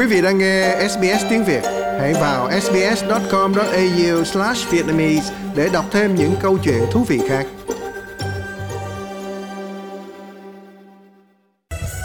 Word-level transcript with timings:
Quý 0.00 0.06
vị 0.06 0.22
đang 0.22 0.38
nghe 0.38 0.88
SBS 0.88 1.24
tiếng 1.30 1.44
Việt, 1.44 1.62
hãy 2.00 2.14
vào 2.14 2.50
sbs.com.au/vietnamese 2.60 5.34
để 5.56 5.68
đọc 5.72 5.84
thêm 5.90 6.14
những 6.14 6.36
câu 6.40 6.58
chuyện 6.58 6.80
thú 6.92 7.04
vị 7.08 7.20
khác. 7.28 7.46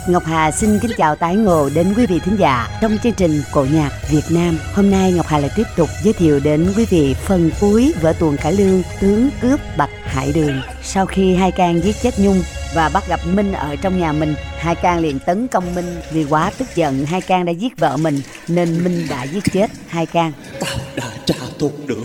Ngọc 0.08 0.24
Hà 0.26 0.52
xin 0.52 0.80
kính 0.80 0.92
chào 0.98 1.16
tái 1.16 1.36
ngộ 1.36 1.70
đến 1.76 1.94
quý 1.98 2.06
vị 2.06 2.20
thính 2.20 2.36
giả 2.40 2.68
trong 2.82 2.98
chương 3.04 3.14
trình 3.14 3.42
Cổ 3.54 3.66
nhạc 3.74 3.92
Việt 4.12 4.26
Nam. 4.30 4.58
Hôm 4.74 4.92
nay 4.92 5.12
Ngọc 5.12 5.28
Hà 5.28 5.40
lại 5.40 5.52
tiếp 5.56 5.68
tục 5.78 5.90
giới 6.04 6.14
thiệu 6.14 6.40
đến 6.40 6.74
quý 6.78 6.86
vị 6.90 7.16
phần 7.26 7.52
cuối 7.62 7.94
vở 8.02 8.14
tuồng 8.20 8.38
cải 8.38 8.54
lương 8.54 8.82
Tướng 9.02 9.30
cướp 9.42 9.60
Bạch 9.78 9.90
Hải 10.04 10.34
Đường. 10.34 10.62
Sau 10.84 11.06
khi 11.06 11.36
hai 11.36 11.52
can 11.52 11.84
giết 11.84 11.96
chết 12.02 12.20
Nhung 12.20 12.42
và 12.74 12.90
bắt 12.90 13.08
gặp 13.08 13.20
Minh 13.34 13.54
ở 13.54 13.76
trong 13.76 14.00
nhà 14.00 14.12
mình, 14.12 14.36
hai 14.58 14.76
can 14.76 15.00
liền 15.00 15.20
tấn 15.20 15.48
công 15.48 15.76
Minh. 15.76 16.02
Vì 16.12 16.26
quá 16.30 16.52
tức 16.58 16.68
giận 16.76 17.06
hai 17.06 17.22
can 17.22 17.46
đã 17.46 17.52
giết 17.52 17.78
vợ 17.78 17.98
mình 17.98 18.22
nên 18.48 18.84
Minh 18.84 19.08
đã 19.10 19.24
giết 19.24 19.44
chết 19.54 19.72
hai 19.88 20.06
can. 20.06 20.32
Tao 20.60 20.78
đã 20.96 21.12
trả 21.26 21.36
thù 21.60 21.72
được. 21.86 22.04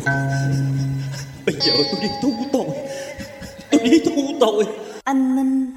Bây 1.46 1.54
giờ 1.60 1.72
tôi 1.76 2.00
đi 2.02 2.08
thu 2.22 2.32
tội. 2.52 2.66
Tôi 3.70 3.80
đi 3.80 4.00
thu 4.04 4.12
tội. 4.40 4.64
Anh 5.04 5.36
Minh, 5.36 5.72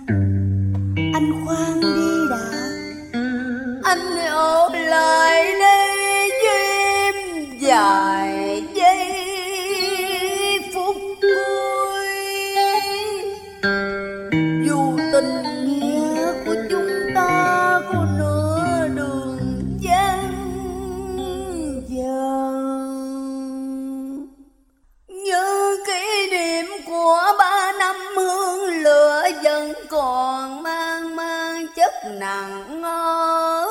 chất 32.33 32.83
ở 32.83 33.65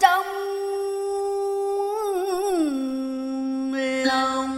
trong 0.00 0.26
lòng. 4.04 4.56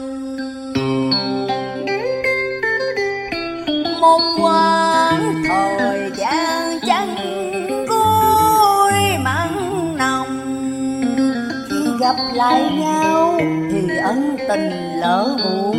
Một 4.01 4.21
quãng 4.41 5.43
thời 5.49 6.11
gian 6.17 6.79
chẳng 6.87 7.17
cuối 7.89 8.93
mặn 9.25 9.51
nồng, 9.99 10.41
khi 11.71 11.91
gặp 12.01 12.17
lại 12.35 12.71
nhau 12.81 13.41
thì 13.73 13.97
ân 13.97 14.37
tình 14.49 14.71
lỡ 15.01 15.37
muộn 15.45 15.77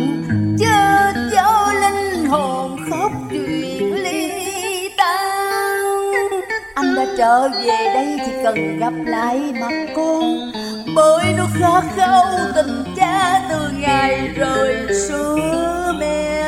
trở 7.20 7.48
về 7.48 7.90
đây 7.94 8.18
thì 8.26 8.32
cần 8.44 8.78
gặp 8.78 8.92
lại 9.06 9.38
mặt 9.60 9.86
con 9.96 10.52
bởi 10.96 11.24
nó 11.36 11.46
khát 11.60 11.82
khao 11.96 12.24
tình 12.54 12.84
cha 12.96 13.42
từ 13.50 13.56
ngày 13.80 14.30
rời 14.36 14.76
xưa 15.08 15.94
mẹ. 15.98 16.42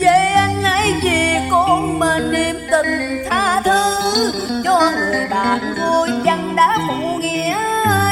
Vậy 0.00 0.26
anh 0.34 0.62
hãy 0.62 0.92
vì 1.02 1.48
con 1.50 1.98
mà 1.98 2.18
niềm 2.18 2.56
tình 2.70 3.24
tha 3.30 3.62
thứ 3.64 4.32
cho 4.64 4.92
người 4.98 5.26
bạn 5.30 5.60
vui 5.60 6.08
chẳng 6.24 6.56
đã 6.56 6.78
phụ 6.88 7.18
nghĩa 7.18 7.56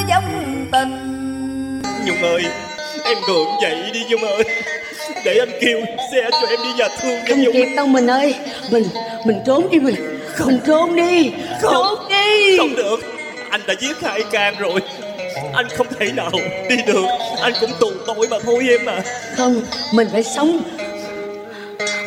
giống 0.09 0.67
tình? 0.73 1.83
Nhung 2.07 2.23
ơi 2.23 2.45
Em 3.05 3.19
gượng 3.29 3.49
dậy 3.63 3.91
đi 3.93 4.01
Nhung 4.09 4.23
ơi. 4.25 4.45
Để 5.25 5.39
anh 5.39 5.51
kêu 5.61 5.81
xe 6.13 6.31
cho 6.31 6.49
em 6.49 6.61
đi 6.65 6.73
nhà 6.79 6.89
thương 7.01 7.41
Nhung. 7.43 7.53
kịp 7.53 7.75
đâu 7.77 7.87
mình 7.87 8.07
ơi. 8.07 8.35
Mình 8.71 8.85
mình 9.25 9.43
trốn 9.47 9.69
đi 9.71 9.79
mình 9.79 10.16
không 10.37 10.59
trốn 10.67 10.97
đi 10.97 11.33
trốn 11.63 11.99
đi. 12.11 12.59
Không 12.59 12.75
được. 12.77 12.97
Anh 13.51 13.61
đã 13.67 13.75
giết 13.81 13.97
hai 14.03 14.23
can 14.31 14.55
rồi. 14.59 14.81
Anh 15.55 15.69
không 15.77 15.87
thể 15.99 16.13
nào 16.13 16.31
đi 16.69 16.77
được. 16.87 17.05
Anh 17.41 17.53
cũng 17.61 17.71
tù 17.81 17.91
tội 18.07 18.29
mà 18.31 18.37
thôi 18.45 18.67
em 18.69 18.87
à. 18.87 19.03
Không 19.37 19.63
mình 19.93 20.09
phải 20.13 20.23
sống. 20.23 20.61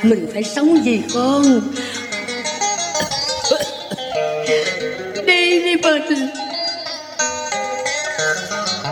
Mình 0.03 0.27
phải 0.33 0.43
sống 0.43 0.77
vì 0.83 1.01
con. 1.13 1.61
Đi 5.25 5.59
đi 5.59 5.75
mình 5.75 6.29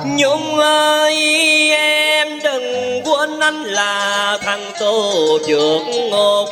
Nhung 0.06 0.60
ơi 0.60 1.16
em 1.72 2.28
đừng 2.44 3.02
quên 3.04 3.40
anh 3.40 3.64
là 3.64 4.38
thằng 4.42 4.72
tô 4.80 5.14
trượt 5.48 5.96
ngột 6.12 6.50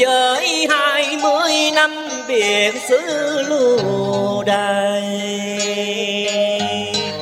với 0.00 0.66
hai 0.70 1.16
mươi 1.22 1.52
năm 1.74 1.90
biệt 2.28 2.72
xứ 2.88 2.98
lưu 3.48 4.42
đày 4.46 5.02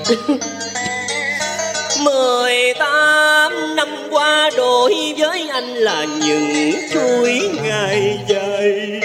Mười 2.02 2.74
tám 2.78 3.76
năm 3.76 3.88
qua 4.10 4.50
đối 4.56 5.14
với 5.18 5.48
anh 5.48 5.74
là 5.74 6.04
những 6.04 6.72
chuỗi 6.92 7.40
ngày 7.62 8.18
dài. 8.28 9.00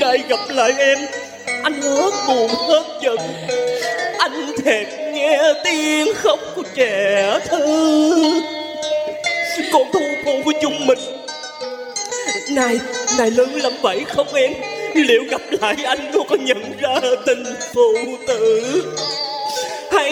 Ngày 0.00 0.18
gặp 0.28 0.40
lại 0.48 0.72
em, 0.78 0.98
Anh 1.62 1.82
hớt 1.82 2.14
buồn 2.28 2.50
hớt 2.68 2.86
giận 3.02 3.18
Anh 4.18 4.52
thèm 4.64 4.86
nghe 5.14 5.38
tiếng 5.64 6.14
khóc 6.14 6.38
của 6.56 6.62
trẻ 6.74 7.38
thơ 7.48 7.66
Con 9.72 9.82
thu 9.92 10.00
phụ 10.24 10.32
của 10.44 10.52
chúng 10.62 10.86
mình 10.86 11.15
này, 12.50 12.80
này 13.18 13.30
lớn 13.30 13.54
lắm 13.54 13.72
vậy 13.82 14.04
không 14.08 14.34
em? 14.34 14.52
Liệu 14.94 15.22
gặp 15.30 15.40
lại 15.50 15.76
anh 15.84 16.10
cô 16.14 16.22
có 16.28 16.36
nhận 16.36 16.72
ra 16.80 16.94
tình 17.26 17.44
phụ 17.74 17.92
tử? 18.28 18.62
Hay 19.92 20.10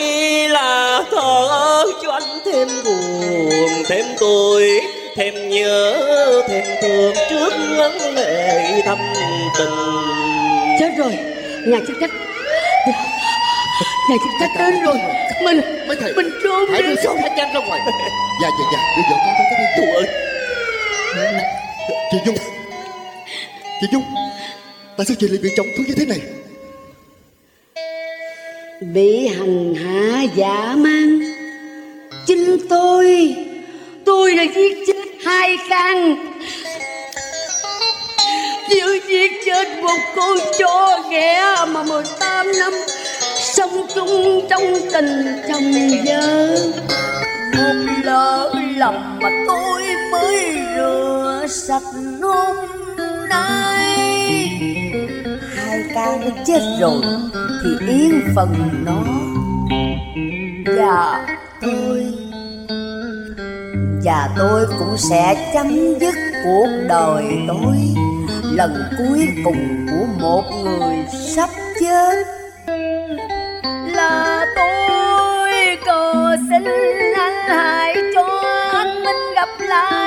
là 0.48 1.02
thờ 1.10 1.46
ơ 1.48 1.84
cho 2.02 2.12
anh 2.12 2.38
thêm 2.44 2.68
buồn 2.84 3.68
Thêm 3.88 4.06
tuổi, 4.20 4.80
thêm 5.16 5.48
nhớ, 5.48 5.94
thêm 6.48 6.64
thương 6.82 7.14
Trước 7.30 7.52
ngấn 7.70 8.14
lệ 8.14 8.82
thâm 8.86 8.98
tình? 9.58 9.70
Chết 10.80 10.90
rồi 10.98 11.18
nhà 11.66 11.78
chức 11.86 11.96
trách. 12.00 12.10
Nhà 14.10 14.16
chức 14.24 14.32
trách 14.40 14.50
đến 14.58 14.82
rồi. 14.84 14.96
Mình 15.44 15.60
Mấy 15.88 15.96
thầy 16.00 16.12
mình 16.12 16.30
trốn 16.44 16.70
Hãy 16.70 16.82
đi 16.82 16.88
đưa 16.88 17.02
xong 17.04 17.16
hết 17.16 17.30
ra 17.36 17.60
ngoài 17.60 17.80
Dạ 18.42 18.48
dạ 18.58 18.64
dạ. 18.72 18.78
Đưa 18.96 19.02
vợ 19.10 19.16
con 19.24 19.34
tới 19.36 19.58
đây 19.58 19.66
Thu 19.76 19.84
ơi 19.94 20.06
Chị 22.10 22.18
Dung. 22.26 22.36
Chị 23.80 23.86
Dung, 23.92 24.02
Tại 24.96 25.06
sao 25.06 25.16
chị 25.20 25.28
lại 25.28 25.38
bị 25.42 25.48
chồng 25.56 25.66
thương 25.76 25.86
như 25.86 25.94
thế 25.96 26.06
này? 26.06 26.20
Bị 28.94 29.28
hành 29.28 29.74
hạ 29.74 30.22
dã 30.34 30.74
man 30.76 31.20
chính 32.26 32.68
tôi 32.68 33.34
tôi 34.04 34.34
đã 34.34 34.42
giết 34.42 34.78
chết 34.86 35.24
hai 35.24 35.56
căn 35.68 36.16
vừa 38.70 38.94
giết 39.08 39.30
chết 39.46 39.68
một 39.82 39.98
con 40.16 40.38
chó 40.58 41.02
ghẻ 41.10 41.54
mà 41.68 41.82
18 41.82 42.46
năm 42.58 42.72
sống 43.40 43.86
chung 43.94 44.46
trong 44.50 44.62
tình 44.92 45.42
chồng 45.48 45.72
vợ. 46.06 46.56
Một 47.56 47.92
lỡ 48.04 48.52
lầm 48.76 49.18
mà 49.22 49.30
tôi 49.48 49.82
mới 50.12 50.56
rửa 50.76 51.13
sạch 51.48 51.82
hôm 52.22 52.56
nay 53.28 53.98
hai 55.56 55.84
ca 55.94 56.18
nó 56.20 56.26
chết 56.46 56.60
rồi 56.80 57.02
thì 57.64 57.86
yên 57.88 58.22
phần 58.36 58.82
nó. 58.84 59.02
Và 60.76 61.26
tôi 61.60 62.06
và 64.04 64.28
tôi 64.38 64.66
cũng 64.78 64.96
sẽ 64.98 65.50
chấm 65.54 65.98
dứt 65.98 66.14
cuộc 66.44 66.68
đời 66.88 67.24
tôi. 67.48 67.76
Lần 68.52 68.84
cuối 68.98 69.28
cùng 69.44 69.86
của 69.90 70.06
một 70.20 70.44
người 70.64 70.96
sắp 71.36 71.50
chết 71.80 72.24
là 73.94 74.46
tôi. 74.56 75.50
Cầu 75.86 76.14
xin 76.50 76.64
anh 77.16 77.48
hãy 77.48 77.96
cho 78.14 78.40
anh 78.72 79.04
mình 79.04 79.34
gặp 79.34 79.48
lại. 79.58 80.03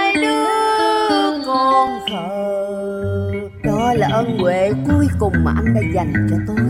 Ân 4.17 4.37
huệ 4.37 4.71
cuối 4.87 5.07
cùng 5.19 5.33
mà 5.43 5.53
anh 5.55 5.73
đã 5.75 5.81
dành 5.95 6.13
cho 6.29 6.35
tôi. 6.47 6.65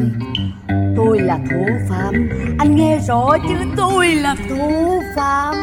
Tôi 0.98 1.20
là 1.20 1.40
thủ 1.50 1.66
phạm. 1.90 2.30
Anh 2.60 2.76
nghe 2.76 3.00
rõ 3.08 3.38
chứ? 3.50 3.56
Tôi 3.78 4.08
là 4.08 4.36
thủ 4.50 5.02
phạm. 5.16 5.56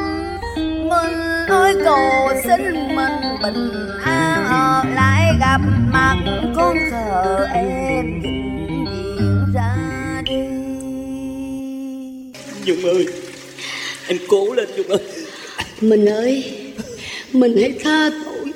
Mình 0.57 1.49
ơi 1.49 1.75
cầu 1.85 2.29
xin 2.45 2.75
mình 2.97 3.13
bình 3.43 3.71
an. 4.05 4.45
Ở 4.47 4.85
lại 4.95 5.33
gặp 5.41 5.61
mặt 5.93 6.17
con 6.57 6.77
khờ 6.91 7.47
em 7.55 8.23
vĩnh 8.23 8.85
viễn 8.85 9.53
ra 9.55 9.77
đi. 10.25 10.41
Nhung 12.67 12.85
ơi 12.85 13.07
Em 14.09 14.19
cố 14.29 14.55
lên 14.55 14.69
Nhung 14.77 14.89
ơi. 14.89 15.03
Mình 15.81 16.09
ơi 16.09 16.61
Mình 17.33 17.57
hãy 17.61 17.79
tha 17.85 18.11
tội. 18.25 18.53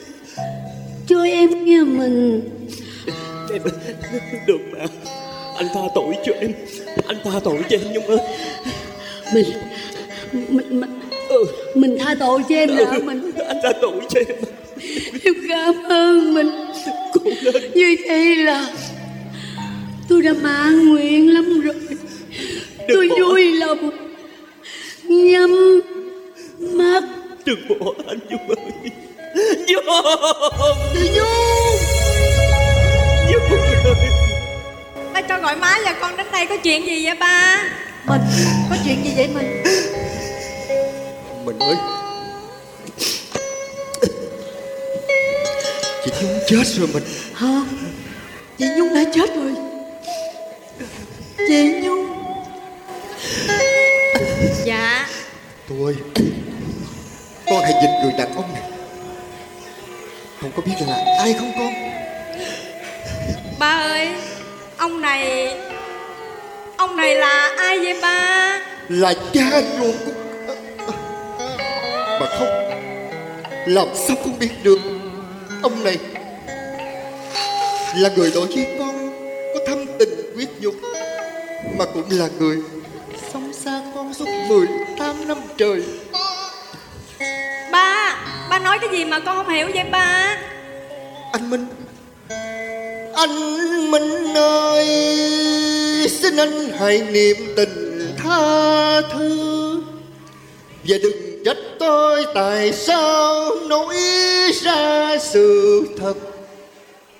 Cho 1.06 1.22
em 1.22 1.64
nghe 1.64 1.82
mình 1.82 2.40
em 3.52 3.62
Được 4.46 4.58
mà. 4.72 4.86
Anh 5.56 5.66
tha 5.74 5.80
tội 5.94 6.14
cho 6.26 6.32
em. 6.40 6.52
Anh 7.06 7.16
tha 7.24 7.40
tội 7.44 7.58
cho 7.70 7.76
em 7.76 7.92
Nhung 7.92 8.06
ơi. 8.06 8.18
Mình 9.34 9.46
Mình 10.32 10.80
Mình, 10.80 11.00
ừ. 11.28 11.44
mình 11.74 11.98
tha 11.98 12.14
tội 12.20 12.42
cho 12.48 12.54
em 12.54 12.76
đã 12.76 12.98
mình? 13.04 13.30
Anh 13.48 13.56
tha 13.62 13.72
tội 13.80 14.00
cho 14.08 14.20
em. 14.28 14.36
Em 15.24 15.34
cảm 15.48 15.74
ơn 15.88 16.34
mình. 16.34 16.50
Cố 17.12 17.30
lên. 17.42 17.72
Như 17.74 17.96
vậy 18.08 18.36
là 18.36 18.70
Tôi 20.08 20.22
đã 20.22 20.32
mãn 20.42 20.88
nguyện 20.88 21.34
lắm 21.34 21.60
rồi. 21.60 21.74
Tôi 22.88 23.08
bỏ. 23.08 23.16
vui 23.18 23.52
lòng 23.52 23.90
Nhắm 25.02 25.80
mắt. 26.58 27.02
Đừng 27.44 27.68
bỏ 27.68 27.92
anh 28.06 28.18
Nhung 28.30 28.48
ơi. 28.48 28.90
Nhung. 29.68 29.84
Nhung 31.14 31.97
cho 35.28 35.38
gọi 35.38 35.56
má 35.56 35.78
và 35.84 35.94
con 36.00 36.16
đến 36.16 36.26
đây 36.32 36.46
có 36.46 36.56
chuyện 36.56 36.86
gì 36.86 37.04
vậy 37.04 37.14
ba? 37.14 37.62
Mình 38.06 38.20
Có 38.70 38.76
chuyện 38.84 39.04
gì 39.04 39.12
vậy 39.16 39.28
mình? 39.34 39.62
Mình 41.44 41.58
ơi. 41.58 41.76
Chị 46.04 46.10
Nhung 46.22 46.38
chết 46.48 46.66
rồi 46.66 46.88
mình. 46.94 47.02
Hả? 47.34 47.62
Chị 48.58 48.64
Nhung 48.76 48.94
đã 48.94 49.00
chết 49.14 49.34
rồi. 49.34 49.54
Chị 51.48 51.80
Nhung. 51.82 52.06
Dạ. 54.64 55.08
Tôi 55.68 55.78
ơi 55.84 55.94
Con 57.46 57.62
hãy 57.62 57.72
dịch 57.82 58.02
người 58.02 58.12
đàn 58.18 58.34
ông 58.34 58.54
này. 58.54 58.62
Không 60.40 60.50
có 60.56 60.62
biết 60.66 60.74
là 60.86 61.04
ai 61.18 61.34
không 61.38 61.52
con? 61.58 61.72
Ba 63.58 63.78
ơi 63.78 64.08
Ông 64.78 65.00
này 65.00 65.54
Ông 66.76 66.96
này 66.96 67.14
là 67.14 67.54
ai 67.58 67.78
vậy 67.78 67.98
ba? 68.02 68.60
Là 68.88 69.14
cha 69.32 69.62
ruột 69.78 69.94
của 70.06 70.12
Mà 72.20 72.26
không 72.38 72.48
Làm 73.66 73.88
sao 73.94 74.16
con 74.24 74.38
biết 74.38 74.50
được? 74.62 74.78
Ông 75.62 75.84
này 75.84 75.96
Là 77.96 78.10
người 78.16 78.30
đối 78.34 78.46
với 78.46 78.66
con 78.78 79.10
Có 79.54 79.60
thâm 79.66 79.86
tình 79.98 80.32
quyết 80.36 80.48
dục 80.60 80.74
Mà 81.78 81.84
cũng 81.94 82.06
là 82.10 82.28
người 82.38 82.58
Sống 83.32 83.52
xa 83.52 83.80
con 83.94 84.14
suốt 84.14 84.28
18 84.48 85.28
năm 85.28 85.38
trời. 85.56 85.82
Ba 87.72 88.16
Ba 88.50 88.58
nói 88.58 88.78
cái 88.80 88.88
gì 88.92 89.04
mà 89.04 89.20
con 89.20 89.36
không 89.36 89.54
hiểu 89.54 89.68
vậy 89.74 89.84
ba? 89.90 90.36
Anh 91.32 91.50
Minh 91.50 91.66
anh 93.18 93.90
Minh 93.90 94.34
ơi, 94.34 94.86
Xin 96.08 96.36
anh 96.36 96.72
hãy 96.78 97.02
niệm 97.12 97.36
tình 97.56 98.14
tha 98.18 99.00
thứ. 99.00 99.82
Và 100.84 100.96
đừng 101.02 101.44
trách 101.44 101.56
tôi 101.78 102.24
tại 102.34 102.72
sao 102.72 103.54
nói 103.68 103.96
ra 104.62 105.16
sự 105.20 105.82
thật. 105.98 106.14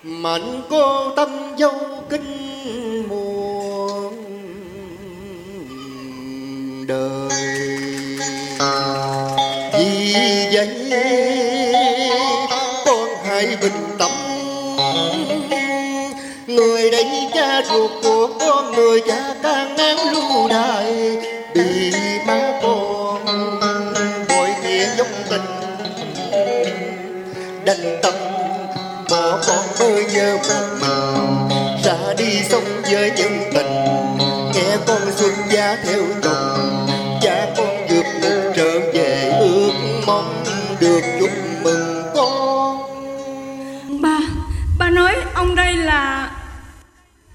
Mạnh 0.03 0.63
cô 0.71 1.11
tâm 1.17 1.29
dâu 1.59 1.75
kinh 2.11 3.09
muôn 3.09 4.15
đời. 6.89 7.29
Vì 9.73 10.15
vậy, 10.53 10.69
con 12.85 13.09
hãy 13.25 13.57
bình 13.63 13.88
đây 16.99 17.29
cha 17.35 17.63
ruột 17.71 17.91
của 18.03 18.29
con 18.41 18.73
người 18.73 19.01
cha 19.09 19.35
càng 19.43 19.77
ngán 19.77 19.97
lưu 20.13 20.49
đài. 20.49 21.17
Bị 21.55 21.93
má 22.27 22.61
con 22.63 23.25
bội 24.29 24.49
nghĩa 24.63 24.87
giống 24.97 25.07
tình, 25.31 25.43
Đành 27.65 27.99
tâm 28.03 28.15
bỏ 29.11 29.39
con 29.47 29.65
bơi 29.81 30.05
nhớ 30.15 30.37
một 30.37 30.65
mình. 30.81 31.49
Ra 31.85 32.15
đi 32.19 32.43
sống 32.51 32.83
với 32.91 33.11
nhân 33.11 33.39
tình, 33.55 33.85
Nghe 34.55 34.77
con 34.87 35.01
xuân 35.17 35.33
gia 35.51 35.77
theo 35.85 36.03
chồng. 36.23 36.87
Cha 37.23 37.47
con 37.57 37.87
được 37.89 38.05
một 38.23 38.53
trở 38.57 38.81
về 38.95 39.33
ước 39.41 39.73
mong 40.07 40.45
được 40.81 41.01
chúc 41.21 41.31
mừng. 41.63 41.98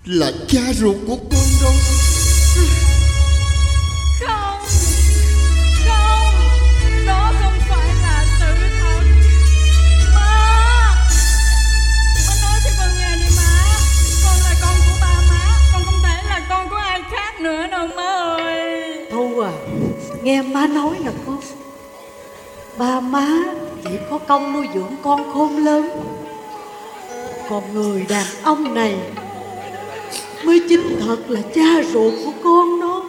Là 0.06 0.32
cha 0.48 0.62
ruột 0.74 0.96
của 1.08 1.16
con 1.16 1.48
đó 1.62 1.72
Không 4.20 4.60
Không 5.86 6.36
Đó 7.08 7.34
không 7.42 7.54
phải 7.70 7.96
là 8.02 8.26
sự 8.40 8.68
thật. 8.82 9.04
Má 10.16 10.96
Má 12.28 12.34
nói 12.42 12.60
cho 12.64 12.70
con 12.80 12.90
nghe 13.00 13.16
đi 13.16 13.36
má. 13.38 13.66
Con 14.26 14.36
là 14.44 14.56
con 14.62 14.76
của 14.88 14.96
ba 15.02 15.22
má 15.30 15.60
Con 15.74 15.82
không 15.86 16.00
thể 16.04 16.24
là 16.30 16.46
con 16.50 16.70
của 16.70 16.76
ai 16.76 17.02
khác 17.12 17.42
nữa 17.42 17.68
đâu 17.72 17.88
má 17.96 18.36
ơi. 18.38 19.08
Thu 19.12 19.40
à 19.40 19.52
Nghe 20.24 20.42
má 20.42 20.68
nói 20.68 21.00
nè 21.06 21.12
con. 21.26 21.40
Ba 22.78 23.00
má 23.00 23.28
chỉ 23.84 23.98
có 24.10 24.18
công 24.18 24.54
nuôi 24.54 24.68
dưỡng 24.74 24.96
con 25.04 25.34
khôn 25.34 25.58
lớn. 25.58 25.90
Còn 27.50 27.74
người 27.74 28.06
đàn 28.10 28.26
ông 28.44 28.74
này 28.74 28.96
Mới 30.44 30.62
chính 30.70 31.00
thật 31.00 31.18
là 31.28 31.42
cha 31.56 31.84
ruột 31.94 32.14
của 32.26 32.32
con 32.44 32.82
đó. 32.82 33.04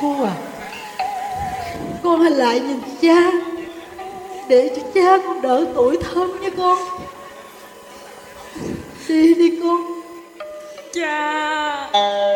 Thu 0.00 0.24
à 0.24 0.34
Con 2.02 2.20
hãy 2.20 2.30
lại 2.30 2.60
nhìn 2.60 2.78
cha, 3.02 3.30
Để 4.48 4.70
cho 4.76 4.82
cha 4.94 5.18
con 5.26 5.42
đỡ 5.42 5.66
tuổi 5.74 5.96
thân 5.96 6.40
nha 6.40 6.50
con. 6.56 6.78
Đi 9.08 9.34
đi 9.34 9.60
con. 9.62 10.00
Cha 10.94 11.90
Cha. 11.92 12.31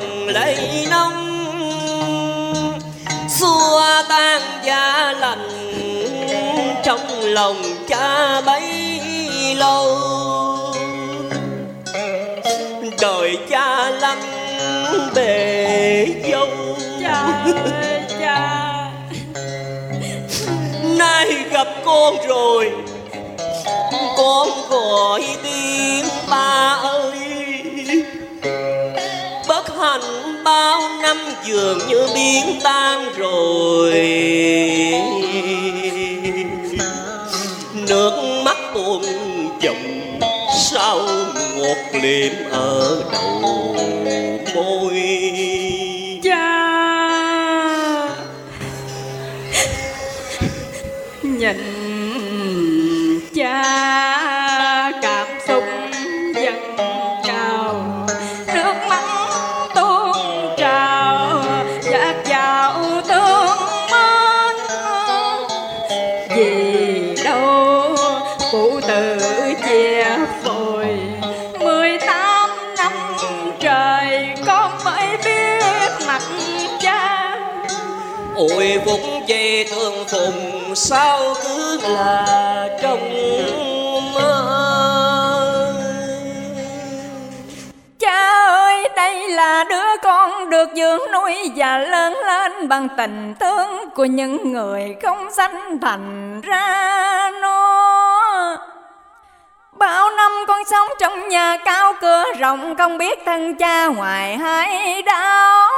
Dòng 0.00 0.28
lệ 0.28 0.56
nông 0.90 1.12
xua 3.28 4.02
tan 4.08 4.42
giá 4.64 5.14
lành 5.20 5.48
trong 6.84 7.20
lòng 7.20 7.62
cha 7.88 8.40
bấy 8.40 9.00
lâu. 9.56 9.98
Đời 13.00 13.38
cha 13.50 13.90
lăn 13.90 14.18
bề 15.14 16.06
dâu. 16.32 16.48
Cha 17.02 17.46
cha. 18.20 18.72
Nay 20.98 21.32
gặp 21.50 21.68
con 21.84 22.16
rồi 22.28 22.72
con 24.16 24.48
gọi 24.70 25.22
tiếng 25.42 26.04
ba 26.30 26.78
ơi 26.82 27.05
hành 29.86 30.44
bao 30.44 30.80
năm 31.02 31.16
dường 31.44 31.78
như 31.88 32.08
biến 32.14 32.60
tan 32.64 33.12
rồi. 33.16 33.92
Nước 37.74 38.42
mắt 38.44 38.56
tuôn 38.74 39.02
chồng 39.60 40.10
sao 40.70 40.98
một 41.56 41.76
liệm 42.02 42.32
ở 42.50 43.02
đầu. 43.12 43.65
Về 80.12 80.18
phùng 80.18 80.74
sao 80.74 81.34
cứ 81.42 81.80
là 81.82 82.68
trong 82.82 83.10
mơ. 84.14 84.42
Cha 87.98 88.46
ơi, 88.48 88.88
đây 88.96 89.28
là 89.28 89.64
đứa 89.70 89.96
con 90.02 90.50
được 90.50 90.68
dưỡng 90.76 91.00
nuôi 91.12 91.50
và 91.56 91.78
lớn 91.78 92.14
lên 92.26 92.68
bằng 92.68 92.88
tình 92.96 93.34
thương 93.40 93.90
của 93.94 94.04
những 94.04 94.52
người 94.52 94.96
không 95.02 95.32
sanh 95.32 95.78
thành 95.82 96.40
ra 96.40 97.30
nó. 97.40 98.56
Bao 99.72 100.10
năm 100.10 100.32
con 100.48 100.64
sống 100.70 100.88
trong 101.00 101.28
nhà 101.28 101.56
cao 101.64 101.92
cửa 102.00 102.24
rộng, 102.38 102.74
không 102.78 102.98
biết 102.98 103.18
thân 103.26 103.56
cha 103.56 103.86
ngoài 103.86 104.36
hay 104.36 105.02
đau 105.02 105.68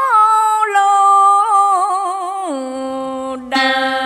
lô. 0.67 1.19
Đau 3.51 3.98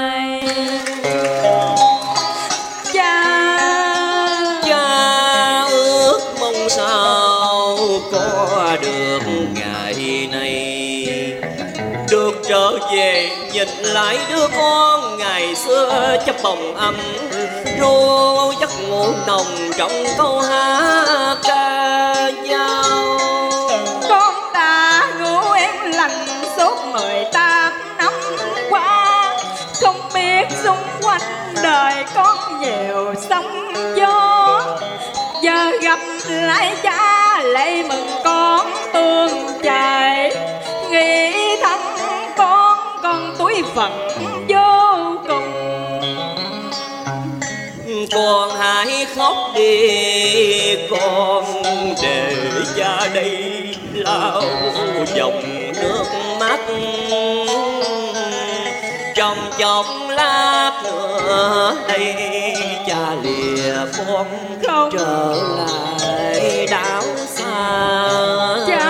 chấp 16.26 16.36
bồng 16.42 16.74
âm. 16.74 16.96
Ru 17.80 18.52
giấc 18.60 18.70
ngủ 18.88 19.06
nồng 19.26 19.70
trong 19.78 20.04
câu 20.18 20.40
hát 20.40 21.36
ca 21.42 22.14
dao. 22.50 23.18
Con 24.08 24.34
đã 24.54 25.02
ngủ 25.20 25.52
em 25.52 25.74
lành 25.92 26.26
suốt 26.56 26.76
mười 26.92 27.24
tám 27.32 27.72
năm 27.98 28.12
qua. 28.70 29.38
Không 29.82 30.00
biết 30.14 30.46
xung 30.64 30.76
quanh 31.02 31.54
đời 31.62 32.04
con 32.14 32.36
nhiều 32.60 33.14
sóng 33.28 33.72
gió. 33.96 34.60
Giờ 35.42 35.70
gặp 35.82 35.98
lại 36.28 36.76
cha 36.82 37.01
khóc 49.16 49.36
đi 49.54 50.76
con 50.90 51.44
để 52.02 52.36
cha 52.76 53.08
đây 53.14 53.74
lau 53.92 54.42
dòng 55.14 55.42
nước 55.82 56.04
mắt 56.40 56.60
trong 59.14 59.50
chốc 59.58 59.86
lát 60.08 60.72
nữa 60.84 61.76
đây 61.88 62.14
cha 62.86 63.14
lìa 63.22 63.74
con 64.06 64.26
trở 64.92 65.34
lại 65.56 66.66
đảo 66.70 67.02
xa 67.26 67.78
Cha. 68.66 68.81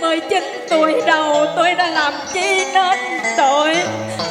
19 0.00 0.66
tuổi 0.70 1.02
đầu, 1.06 1.46
tôi 1.56 1.74
đã 1.74 1.90
làm 1.90 2.12
chi 2.32 2.64
nên 2.74 2.98
tội. 3.36 3.76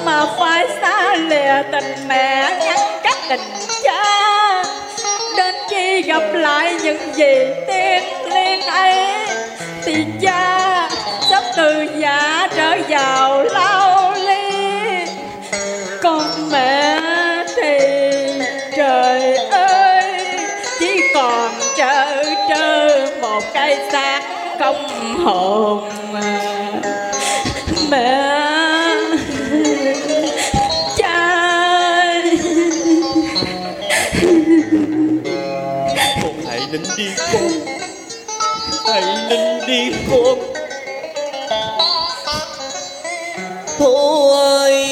Mà 0.05 0.25
phải 0.39 0.67
xa 0.81 1.15
lìa 1.15 1.63
tình 1.71 2.07
mẹ 2.07 2.57
ngăn 2.65 2.79
cách 3.03 3.17
tình 3.29 3.41
cha. 3.83 4.03
Đến 5.37 5.55
khi 5.69 6.01
gặp 6.01 6.23
lại 6.33 6.75
những 6.83 7.13
gì 7.15 7.35
tiên 7.67 8.03
liên 8.29 8.61
ấy, 8.61 8.95
thì 9.85 10.05
cha 10.21 10.89
sắp 11.29 11.43
từ 11.57 11.85
giả 11.97 12.47
trở 12.55 12.77
vào 12.89 13.43
lao 13.43 14.13
ly. 14.25 14.51
Con 16.03 16.23
mẹ 16.51 16.99
thì 17.55 17.77
trời 18.77 19.37
ơi, 19.51 20.03
chỉ 20.79 21.01
còn 21.15 21.51
trơ 21.77 22.23
trơ 22.49 22.87
một 23.21 23.43
cây 23.53 23.77
xác 23.91 24.21
không 24.63 25.17
hồn 25.23 25.89
mẹ 27.89 28.23
cha 30.97 32.23
con 36.21 36.33
hãy 36.47 36.59
nín 36.71 36.81
đi 36.97 37.07
con. 37.33 37.51
Hãy 38.87 39.03
nín 39.29 39.67
đi 39.67 39.91
con. 40.11 40.39
Thôi 43.79 44.31
ơi, 44.37 44.85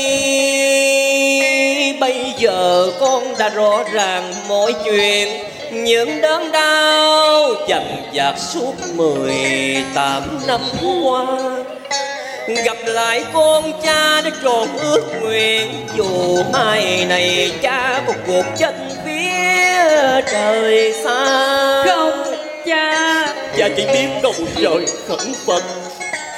bây 1.99 2.33
giờ 2.37 2.91
con 2.99 3.23
đã 3.39 3.49
rõ 3.49 3.83
ràng 3.93 4.33
mọi 4.47 4.73
chuyện 4.85 5.50
những 5.83 6.21
đớn 6.21 6.51
đau 6.51 7.49
dằn 7.67 8.03
vặt 8.13 8.35
suốt 8.39 8.73
mười 8.95 9.33
tám 9.95 10.23
năm 10.47 10.61
qua. 10.81 11.25
Gặp 12.65 12.77
lại 12.85 13.23
con 13.33 13.71
cha 13.83 14.21
đã 14.21 14.31
tròn 14.43 14.67
ước 14.77 15.01
nguyện 15.21 15.87
dù 15.97 16.43
mai 16.53 17.05
này 17.09 17.51
cha 17.61 18.01
một 18.07 18.13
cuộc 18.27 18.45
chân 18.57 18.89
phía 19.05 20.21
trời 20.31 20.93
xa. 21.03 21.83
Không 21.85 22.23
cha. 22.65 23.27
Cha 23.57 23.69
chỉ 23.77 23.85
biết 23.85 24.07
cầu 24.21 24.33
trời 24.61 24.85
khẩn 25.07 25.33
phật 25.45 25.63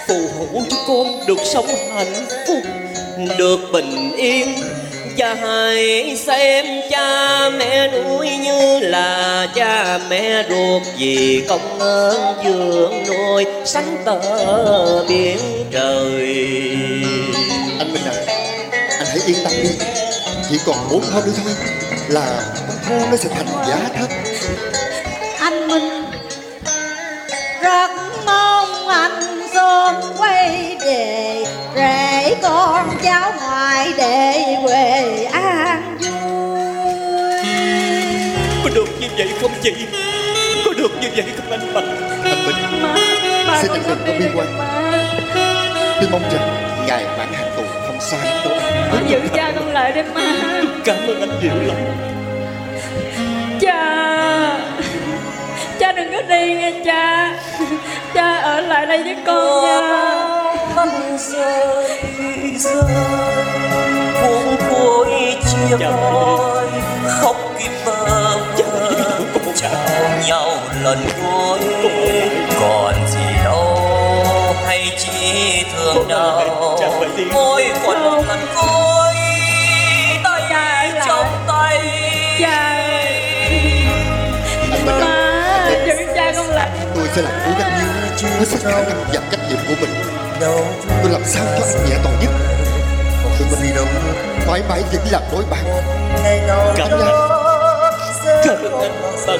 phù 0.07 0.15
hộ 0.39 0.61
cho 0.69 0.77
con 0.87 1.25
được 1.27 1.39
sống 1.53 1.67
hạnh 1.95 2.25
phúc 2.47 2.63
được 3.37 3.59
bình 3.73 4.11
yên 4.17 4.55
cha 5.17 5.33
hãy 5.33 6.17
xem 6.17 6.65
cha 6.89 7.49
mẹ 7.49 7.87
nuôi 7.87 8.29
như 8.37 8.79
là 8.79 9.47
cha 9.55 9.99
mẹ 10.09 10.43
ruột. 10.49 10.81
Vì 10.97 11.43
công 11.47 11.79
ơn 11.79 12.35
dưỡng 12.43 13.03
nuôi 13.07 13.45
sánh 13.65 13.97
tờ 14.05 14.19
biển 15.07 15.37
trời. 15.71 16.35
Anh 17.79 17.93
Minh 17.93 18.03
à 18.05 18.13
Anh 18.99 19.07
hãy 19.07 19.19
yên 19.25 19.37
tâm 19.43 19.53
đi. 19.63 19.69
Chỉ 20.49 20.57
còn 20.65 20.77
bốn 20.91 21.01
hôm 21.01 21.23
nữa 21.25 21.31
thôi 21.43 21.53
Là 22.07 22.41
con 22.67 22.77
thu 22.89 23.05
nó 23.11 23.17
sẽ 23.17 23.29
thành 23.29 23.47
giá 23.67 23.77
thấp. 23.95 24.09
Anh 25.39 25.67
Minh 25.67 26.05
rất 27.61 27.91
mong 28.25 28.87
anh 28.87 29.47
sớm 29.53 29.95
quay 30.17 30.77
về 30.85 31.43
rể 31.75 32.35
con 32.41 32.97
cháu 33.03 33.33
ngoại 33.37 33.93
để 33.97 34.52
chị 39.63 39.73
có 40.65 40.73
được 40.77 40.91
như 41.01 41.09
vậy 41.15 41.25
không 41.37 41.51
anh 41.51 41.73
Bạch? 41.73 41.83
Anh 42.23 42.45
Minh 42.45 42.81
má 42.81 42.95
má 43.47 43.61
Xin 43.61 43.71
con 43.71 43.79
anh 43.87 43.97
đừng 44.05 44.07
có 44.07 44.13
bi 44.19 44.25
quan. 44.35 44.47
Tôi 45.99 46.09
mong 46.11 46.21
rằng 46.31 46.47
Ngài 46.87 47.05
bản 47.17 47.33
hàng 47.33 47.51
tù 47.57 47.63
không 47.87 47.97
sai 48.01 48.19
đâu 48.43 48.53
anh. 48.91 49.09
Giữ 49.09 49.19
cha 49.33 49.51
con 49.55 49.73
lại 49.73 49.91
đi 49.91 50.01
má 50.15 50.21
cảm 50.85 50.97
ơn 51.07 51.19
anh 51.21 51.39
nhiều 51.41 51.55
lắm. 51.67 51.77
Cha 53.61 54.59
cha 55.79 55.91
đừng 55.91 56.11
có 56.11 56.21
đi 56.21 56.53
nghe 56.53 56.73
cha. 56.85 57.35
Cha 58.13 58.37
ở 58.37 58.61
lại 58.61 58.85
đây 58.85 59.03
với 59.03 59.15
con 59.25 59.63
nha. 59.63 60.13
Rơi 61.17 61.87
rơi 62.59 62.83
cuốn 64.21 64.55
cuối 64.69 65.35
chia 65.51 65.77
phôi 65.77 66.67
khóc 67.21 67.35
kịp 67.59 67.71
bờ 67.85 68.02
chào 69.55 69.71
nhau 70.27 70.49
lần 70.83 70.99
cuối. 71.21 71.59
Còn 72.59 72.95
gì 73.07 73.43
đâu 73.43 73.79
hay 74.65 74.91
chỉ 74.97 75.63
thương 75.73 76.07
đau 76.07 76.41
ôi 77.33 77.65
còn 77.85 78.03
một 78.03 78.23
lần 78.27 78.39
cuối 78.55 79.13
tay 80.23 80.91
trong 81.07 81.27
tay. 81.47 81.79
Cha 82.39 82.79
má 84.85 85.25
Tôi 86.95 87.07
sẽ 87.15 87.21
làm 87.21 87.33
cố 87.45 87.51
gắng 87.59 87.71
nhất 87.77 88.29
Hết 88.39 88.45
sức 88.47 88.59
khả 88.63 88.71
năng 88.71 88.85
và 88.85 89.21
trách 89.31 89.39
nhiệm 89.49 89.59
của 89.67 89.75
mình. 89.81 89.93
Tôi 91.03 91.11
làm 91.11 91.21
sao 91.25 91.45
cho 91.59 91.65
anh 91.65 91.89
nhẹ 91.89 91.95
toàn 92.03 92.15
nhất. 92.21 92.31
Tụi 93.39 93.47
mình 93.61 93.75
mãi 94.47 94.61
mãi 94.69 94.81
vẫn 94.91 95.01
là 95.11 95.21
đối 95.31 95.43
bạn 95.51 95.63
cảm 96.77 96.91
ơn 96.91 97.42
cảm 98.45 98.57
ơn 99.27 99.39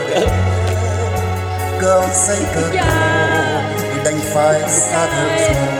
cơn 1.81 2.09
say 2.13 2.37
cơn 2.55 2.71
cha 2.73 2.83
đành 4.05 4.19
phải 4.33 4.61
xa 4.69 5.07
thở 5.11 5.27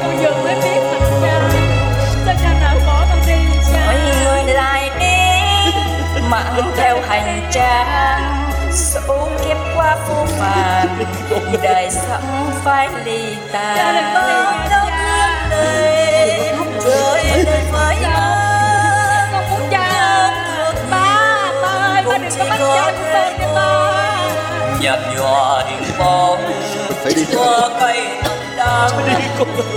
con 0.01 0.23
giờ 0.23 0.31
mới 0.43 0.55
biết 0.55 0.79
mặt 0.91 0.99
cha 1.21 1.41
sao 2.25 2.35
cha 2.41 2.53
nỡ 2.61 2.79
bỏ 2.87 3.05
con 3.09 3.19
đi 3.27 3.33
cha. 3.73 3.93
Người 4.23 4.53
lại 4.53 4.91
đi 4.99 5.71
mang 6.29 6.71
theo 6.77 7.01
hành 7.07 7.49
trang 7.51 8.49
số 8.71 9.27
kiếp 9.45 9.57
qua 9.75 9.97
phũ 10.07 10.25
phàng 10.39 11.05
đời 11.63 11.89
sống 11.91 12.51
phải 12.63 12.89
ly 13.05 13.35
tàn 13.51 14.72
nhạt 24.83 24.99
nhòa 25.15 25.63
hình 25.65 25.83
bóng. 25.99 26.51
Cây 27.03 28.07
đậm 28.23 28.37
đắng 28.57 28.89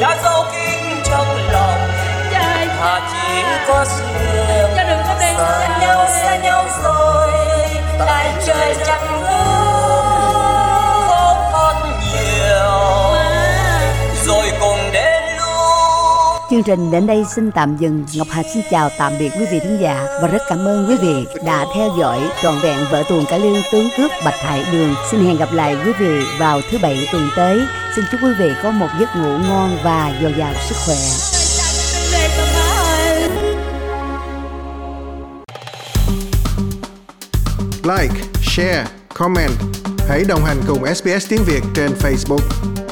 đã 0.01 0.17
dấu 0.25 0.45
kín 0.53 1.03
trong 1.05 1.27
lòng. 1.53 1.81
Thà 2.81 3.01
chỉ 3.13 3.43
có 3.69 3.85
đi 5.21 5.27
xa 5.37 5.79
nhau 5.81 6.07
xa 6.09 6.37
nhau 6.37 6.65
rồi. 6.85 7.31
lại 7.99 8.33
trời 8.47 8.75
chẳng 8.87 9.23
hướng 9.23 9.66
Chương 16.57 16.65
trình 16.65 16.91
đến 16.91 17.07
đây 17.07 17.25
xin 17.35 17.51
tạm 17.51 17.77
dừng. 17.77 18.05
Ngọc 18.15 18.27
Hà 18.31 18.43
xin 18.55 18.63
chào 18.71 18.91
tạm 18.99 19.13
biệt 19.19 19.33
quý 19.39 19.47
vị 19.53 19.61
thính 19.61 19.79
giả 19.81 20.07
và 20.23 20.29
rất 20.29 20.43
cảm 20.49 20.59
ơn 20.59 20.89
quý 20.89 20.97
vị 20.97 21.27
đã 21.45 21.67
theo 21.75 21.91
dõi 21.99 22.21
trọn 22.43 22.55
vẹn 22.63 22.79
vở 22.91 23.03
tuồng 23.09 23.25
cải 23.27 23.41
lương 23.41 23.63
tướng 23.73 23.89
cướp 23.97 24.11
Bạch 24.25 24.35
Hải 24.35 24.65
Đường. 24.73 24.95
Xin 25.11 25.21
hẹn 25.21 25.37
gặp 25.37 25.49
lại 25.53 25.77
quý 25.85 25.93
vị 25.99 26.23
vào 26.39 26.61
thứ 26.71 26.79
bảy 26.83 27.09
tuần 27.13 27.29
tới. 27.37 27.61
Xin 27.97 28.05
chúc 28.11 28.21
quý 28.23 28.35
vị 28.39 28.53
có 28.63 28.71
một 28.71 28.87
giấc 29.01 29.09
ngủ 29.17 29.39
ngon 29.49 29.79
và 29.85 30.19
dồi 30.23 30.35
dào 30.39 30.53
sức 30.69 30.77
khỏe. 30.87 30.97
Like, 37.97 38.15
share, 38.43 38.87
comment. 39.15 39.53
Hãy 40.09 40.25
đồng 40.29 40.45
hành 40.45 40.63
cùng 40.67 40.95
SBS 40.95 41.29
tiếng 41.29 41.45
Việt 41.47 41.63
trên 41.75 41.91
Facebook. 42.03 42.86